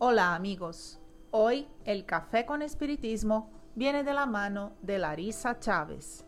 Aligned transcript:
Hola 0.00 0.36
amigos, 0.36 1.00
hoy 1.32 1.66
el 1.84 2.06
café 2.06 2.46
con 2.46 2.62
espiritismo 2.62 3.50
viene 3.74 4.04
de 4.04 4.14
la 4.14 4.26
mano 4.26 4.70
de 4.80 4.96
Larisa 4.96 5.58
Chávez. 5.58 6.24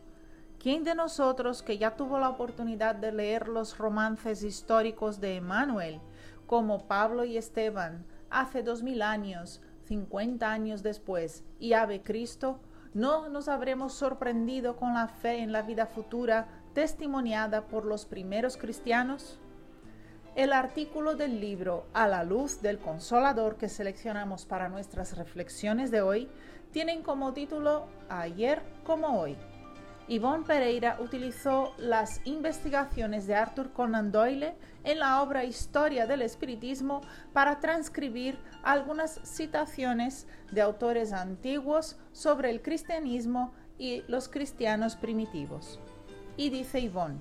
¿Quién 0.59 0.83
de 0.83 0.97
nosotros 0.97 1.62
que 1.62 1.78
ya 1.78 1.95
tuvo 1.95 2.19
la 2.19 2.30
oportunidad 2.30 2.97
de 2.97 3.12
leer 3.12 3.47
los 3.47 3.78
romances 3.78 4.42
históricos 4.42 5.20
de 5.20 5.37
Emmanuel, 5.37 6.01
como 6.48 6.88
Pablo 6.88 7.25
y 7.25 7.37
Esteban, 7.37 8.05
hace 8.28 8.64
dos 8.64 8.83
mil 8.83 9.02
años, 9.02 9.62
cincuenta 9.84 10.50
años 10.50 10.83
después, 10.83 11.45
y 11.61 11.75
Ave 11.75 12.02
Cristo, 12.02 12.59
no 12.92 13.28
nos 13.28 13.47
habremos 13.47 13.92
sorprendido 13.92 14.75
con 14.75 14.95
la 14.95 15.06
fe 15.06 15.42
en 15.42 15.52
la 15.52 15.62
vida 15.62 15.87
futura 15.87 16.48
testimoniada 16.75 17.69
por 17.69 17.84
los 17.84 18.05
primeros 18.05 18.56
cristianos? 18.56 19.39
El 20.37 20.52
artículo 20.52 21.16
del 21.16 21.41
libro 21.41 21.87
A 21.93 22.07
la 22.07 22.23
luz 22.23 22.62
del 22.62 22.79
consolador 22.79 23.57
que 23.57 23.69
seleccionamos 23.69 24.47
para 24.47 24.69
nuestras 24.69 25.16
reflexiones 25.16 25.91
de 25.91 26.03
hoy 26.03 26.29
tienen 26.70 27.03
como 27.03 27.33
título 27.33 27.89
Ayer 28.09 28.62
como 28.84 29.20
hoy. 29.20 29.36
Yvonne 30.06 30.45
Pereira 30.45 30.98
utilizó 31.01 31.75
las 31.78 32.20
investigaciones 32.25 33.27
de 33.27 33.34
Arthur 33.34 33.73
Conan 33.73 34.12
Doyle 34.12 34.55
en 34.84 35.01
la 35.01 35.20
obra 35.20 35.45
Historia 35.45 36.06
del 36.06 36.23
Espiritismo 36.23 37.01
para 37.33 37.58
transcribir 37.58 38.39
algunas 38.62 39.20
citaciones 39.25 40.28
de 40.53 40.62
autores 40.62 41.12
antiguos 41.12 41.97
sobre 42.12 42.51
el 42.51 42.62
cristianismo 42.62 43.53
y 43.78 44.05
los 44.06 44.28
cristianos 44.28 44.95
primitivos. 44.95 45.81
Y 46.36 46.51
dice 46.51 46.81
Yvonne, 46.83 47.20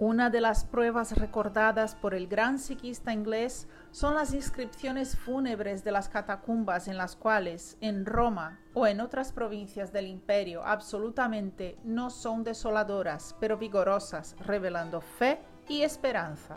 una 0.00 0.28
de 0.28 0.40
las 0.40 0.64
pruebas 0.64 1.16
recordadas 1.16 1.94
por 1.94 2.14
el 2.14 2.26
gran 2.26 2.58
psiquista 2.58 3.12
inglés 3.12 3.68
son 3.92 4.16
las 4.16 4.34
inscripciones 4.34 5.16
fúnebres 5.16 5.84
de 5.84 5.92
las 5.92 6.08
catacumbas 6.08 6.88
en 6.88 6.96
las 6.96 7.14
cuales, 7.14 7.78
en 7.80 8.04
Roma 8.04 8.58
o 8.72 8.88
en 8.88 9.00
otras 9.00 9.30
provincias 9.30 9.92
del 9.92 10.08
imperio, 10.08 10.64
absolutamente 10.64 11.78
no 11.84 12.10
son 12.10 12.42
desoladoras, 12.42 13.36
pero 13.38 13.56
vigorosas, 13.56 14.34
revelando 14.40 15.00
fe 15.00 15.38
y 15.68 15.82
esperanza, 15.82 16.56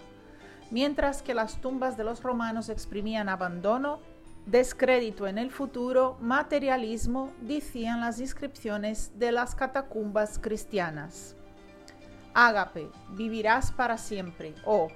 mientras 0.72 1.22
que 1.22 1.36
las 1.36 1.62
tumbas 1.62 1.96
de 1.96 2.06
los 2.06 2.24
romanos 2.24 2.70
exprimían 2.70 3.30
abandono, 3.30 4.00
descrédito 4.48 5.28
en 5.28 5.38
el 5.38 5.52
futuro, 5.52 6.18
materialismo, 6.22 7.32
decían 7.42 8.00
las 8.00 8.20
inscripciones 8.20 9.12
de 9.20 9.32
las 9.32 9.54
catacumbas 9.54 10.40
cristianas. 10.40 11.37
Ágape, 12.34 12.90
vivirás 13.12 13.72
para 13.72 13.98
siempre. 13.98 14.54
O 14.66 14.90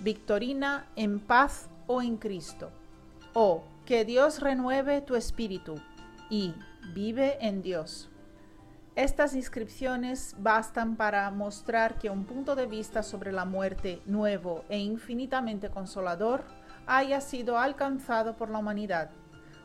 Victorina, 0.00 0.86
en 0.96 1.20
paz 1.20 1.68
o 1.86 2.02
en 2.02 2.16
Cristo. 2.16 2.70
O 3.34 3.64
que 3.86 4.04
Dios 4.04 4.40
renueve 4.40 5.00
tu 5.00 5.14
espíritu. 5.14 5.76
Y 6.28 6.54
vive 6.94 7.38
en 7.40 7.62
Dios. 7.62 8.08
Estas 8.94 9.34
inscripciones 9.34 10.36
bastan 10.38 10.96
para 10.96 11.30
mostrar 11.30 11.98
que 11.98 12.10
un 12.10 12.26
punto 12.26 12.54
de 12.54 12.66
vista 12.66 13.02
sobre 13.02 13.32
la 13.32 13.46
muerte 13.46 14.02
nuevo 14.04 14.64
e 14.68 14.78
infinitamente 14.78 15.70
consolador 15.70 16.44
haya 16.86 17.22
sido 17.22 17.58
alcanzado 17.58 18.36
por 18.36 18.50
la 18.50 18.58
humanidad. 18.58 19.10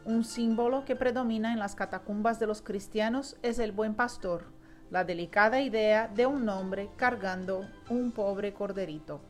Un 0.05 0.23
símbolo 0.23 0.85
que 0.85 0.95
predomina 0.95 1.51
en 1.51 1.59
las 1.59 1.75
catacumbas 1.75 2.39
de 2.39 2.47
los 2.47 2.61
cristianos 2.61 3.35
es 3.41 3.59
el 3.59 3.73
buen 3.73 3.95
pastor, 3.95 4.45
la 4.89 5.03
delicada 5.03 5.61
idea 5.61 6.07
de 6.07 6.25
un 6.25 6.47
hombre 6.49 6.89
cargando 6.95 7.67
un 7.89 8.11
pobre 8.11 8.53
corderito. 8.53 9.21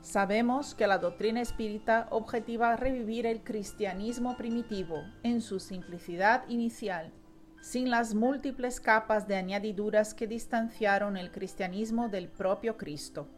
Sabemos 0.00 0.74
que 0.74 0.86
la 0.86 0.98
doctrina 0.98 1.40
espírita 1.40 2.08
objetiva 2.10 2.76
revivir 2.76 3.26
el 3.26 3.42
cristianismo 3.42 4.36
primitivo 4.36 5.02
en 5.22 5.40
su 5.40 5.60
simplicidad 5.60 6.48
inicial, 6.48 7.12
sin 7.60 7.90
las 7.90 8.14
múltiples 8.14 8.80
capas 8.80 9.28
de 9.28 9.36
añadiduras 9.36 10.14
que 10.14 10.26
distanciaron 10.26 11.16
el 11.16 11.30
cristianismo 11.30 12.08
del 12.08 12.28
propio 12.28 12.76
Cristo. 12.76 13.28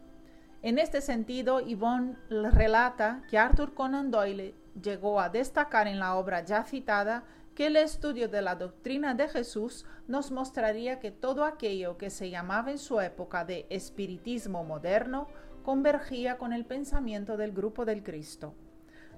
En 0.63 0.79
este 0.79 1.01
sentido, 1.01 1.61
Yvonne 1.61 2.15
relata 2.29 3.21
que 3.29 3.37
Arthur 3.37 3.75
Conan 3.75 4.09
Doyle 4.09 4.55
llegó 4.81 5.21
a 5.21 5.29
destacar 5.29 5.87
en 5.87 5.99
la 5.99 6.15
obra 6.15 6.43
ya 6.43 6.63
citada 6.63 7.23
que 7.55 7.67
el 7.67 7.77
estudio 7.77 8.27
de 8.27 8.41
la 8.41 8.55
doctrina 8.55 9.15
de 9.15 9.29
Jesús 9.29 9.85
nos 10.07 10.29
mostraría 10.29 10.99
que 10.99 11.09
todo 11.09 11.45
aquello 11.45 11.97
que 11.97 12.09
se 12.09 12.29
llamaba 12.29 12.69
en 12.69 12.77
su 12.77 12.99
época 12.99 13.45
de 13.45 13.65
espiritismo 13.69 14.65
moderno 14.65 15.27
convergía 15.63 16.37
con 16.37 16.51
el 16.51 16.65
pensamiento 16.65 17.37
del 17.37 17.53
grupo 17.53 17.85
del 17.85 18.03
Cristo. 18.03 18.53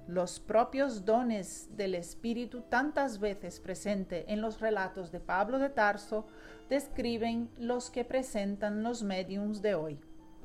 Los 0.06 0.40
propios 0.40 1.04
dones 1.04 1.68
del 1.76 1.96
Espíritu, 1.96 2.62
tantas 2.62 3.18
veces 3.18 3.60
presente 3.60 4.24
en 4.32 4.40
los 4.40 4.60
relatos 4.60 5.10
de 5.10 5.20
Pablo 5.20 5.58
de 5.58 5.68
Tarso, 5.68 6.26
describen 6.70 7.50
los 7.58 7.90
que 7.90 8.04
presentan 8.04 8.82
los 8.82 9.02
mediums 9.02 9.60
de 9.60 9.74
hoy. 9.74 10.00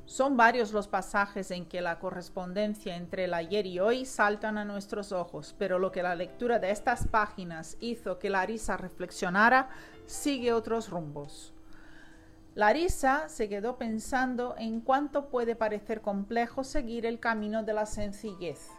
Son 0.06 0.36
varios 0.36 0.74
los 0.74 0.88
pasajes 0.88 1.50
en 1.52 1.66
que 1.66 1.82
la 1.82 1.98
correspondencia 2.00 2.98
entre 2.98 3.24
el 3.24 3.34
ayer 3.34 3.66
y 3.66 3.80
hoy 3.80 4.06
saltan 4.06 4.58
a 4.58 4.66
nuestros 4.66 5.14
ojos, 5.14 5.56
pero 5.58 5.80
lo 5.80 5.92
que 5.92 6.04
la 6.04 6.16
lectura 6.16 6.60
de 6.60 6.72
estas 6.72 7.08
páginas 7.08 7.78
hizo 7.80 8.20
que 8.20 8.30
Larisa 8.30 8.76
reflexionara 8.76 9.70
sigue 10.06 10.52
otros 10.52 10.90
rumbos. 10.90 11.54
Larisa 12.54 13.30
se 13.30 13.50
quedó 13.50 13.78
pensando 13.78 14.56
en 14.60 14.82
cuánto 14.82 15.30
puede 15.30 15.56
parecer 15.56 16.02
complejo 16.02 16.64
seguir 16.64 17.06
el 17.06 17.20
camino 17.20 17.64
de 17.64 17.74
la 17.74 17.86
sencillez. 17.86 18.70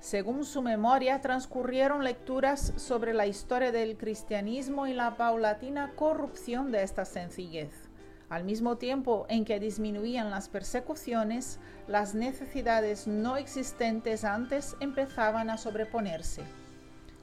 Según 0.00 0.44
su 0.44 0.60
memoria, 0.60 1.20
transcurrieron 1.20 2.04
lecturas 2.04 2.74
sobre 2.76 3.14
la 3.14 3.26
historia 3.26 3.72
del 3.72 3.96
cristianismo 3.96 4.86
y 4.86 4.92
la 4.92 5.16
paulatina 5.16 5.92
corrupción 5.96 6.70
de 6.70 6.82
esta 6.82 7.04
sencillez. 7.04 7.85
Al 8.28 8.42
mismo 8.42 8.76
tiempo 8.76 9.24
en 9.28 9.44
que 9.44 9.60
disminuían 9.60 10.30
las 10.30 10.48
persecuciones, 10.48 11.60
las 11.86 12.14
necesidades 12.14 13.06
no 13.06 13.36
existentes 13.36 14.24
antes 14.24 14.76
empezaban 14.80 15.48
a 15.48 15.58
sobreponerse. 15.58 16.42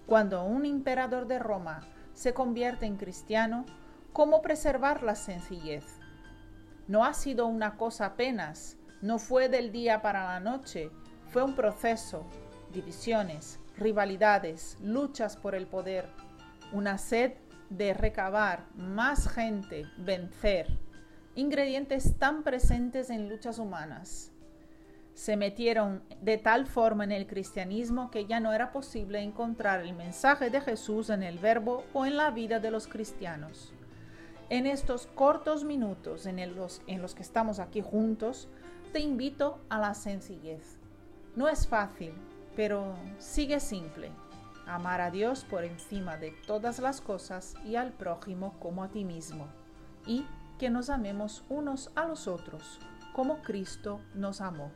Cuando 0.06 0.46
un 0.46 0.66
emperador 0.66 1.28
de 1.28 1.40
Roma 1.40 1.82
se 2.14 2.34
convierte 2.34 2.86
en 2.86 2.96
cristiano, 2.96 3.66
¿cómo 4.14 4.42
preservar 4.42 5.04
la 5.04 5.16
sencillez? 5.16 5.84
No 6.88 7.04
ha 7.04 7.14
sido 7.14 7.48
una 7.48 7.76
cosa 7.76 8.06
apenas, 8.06 8.78
no 9.02 9.20
fue 9.20 9.50
del 9.50 9.74
día 9.74 10.02
para 10.02 10.24
la 10.26 10.40
noche, 10.40 10.90
fue 11.32 11.44
un 11.44 11.56
proceso, 11.56 12.26
divisiones, 12.72 13.60
rivalidades, 13.78 14.78
luchas 14.82 15.36
por 15.36 15.54
el 15.54 15.68
poder, 15.68 16.08
una 16.72 16.98
sed 16.98 17.34
de 17.70 17.94
recabar 17.94 18.66
más 18.76 19.28
gente, 19.28 19.86
vencer, 19.98 20.68
ingredientes 21.36 22.18
tan 22.18 22.44
presentes 22.44 23.10
en 23.10 23.30
luchas 23.30 23.60
humanas. 23.60 24.32
Se 25.14 25.38
metieron 25.38 26.04
de 26.22 26.38
tal 26.38 26.66
forma 26.66 27.04
en 27.04 27.12
el 27.12 27.28
cristianismo 27.28 28.10
que 28.10 28.26
ya 28.26 28.40
no 28.40 28.52
era 28.52 28.72
posible 28.72 29.22
encontrar 29.22 29.82
el 29.82 29.94
mensaje 29.94 30.50
de 30.50 30.62
Jesús 30.62 31.10
en 31.10 31.22
el 31.22 31.38
verbo 31.38 31.84
o 31.94 32.06
en 32.06 32.18
la 32.18 32.32
vida 32.32 32.60
de 32.60 32.72
los 32.72 32.88
cristianos. 32.88 33.74
En 34.50 34.66
estos 34.66 35.08
cortos 35.08 35.64
minutos 35.64 36.26
en 36.26 36.56
los, 36.56 36.80
que 37.16 37.22
estamos 37.22 37.60
aquí 37.60 37.82
juntos, 37.82 38.50
te 38.92 39.00
invito 39.00 39.60
a 39.70 39.80
la 39.80 39.94
sencillez. 39.94 40.80
No 41.36 41.48
es 41.48 41.68
fácil, 41.68 42.14
pero 42.56 42.94
sigue 43.18 43.60
simple. 43.60 44.12
Amar 44.66 45.02
a 45.02 45.12
Dios 45.12 45.46
por 45.46 45.64
encima 45.64 46.18
de 46.18 46.32
todas 46.46 46.80
las 46.80 47.02
cosas 47.02 47.56
y 47.66 47.76
al 47.76 47.92
prójimo 47.92 48.54
como 48.60 48.84
a 48.84 48.90
ti 48.90 49.04
mismo. 49.04 49.48
Y 50.06 50.26
que 50.58 50.70
nos 50.70 50.90
amemos 50.90 51.44
unos 51.50 51.92
a 51.96 52.06
los 52.06 52.28
otros 52.28 52.80
como 53.14 53.42
Cristo 53.44 54.02
nos 54.16 54.42
amó. 54.42 54.72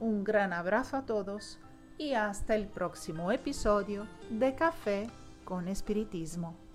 Un 0.00 0.24
gran 0.24 0.52
abrazo 0.52 0.96
a 0.96 1.04
todos 1.06 1.60
y 1.98 2.14
hasta 2.14 2.54
el 2.54 2.66
próximo 2.66 3.30
episodio 3.30 4.06
de 4.30 4.54
Café 4.54 5.08
con 5.44 5.68
Espiritismo. 5.68 6.69